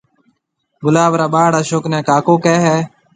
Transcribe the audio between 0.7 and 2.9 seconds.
گلاب را ٻاݪ اشوڪ نيَ ڪاڪو ڪيَ ھيََََ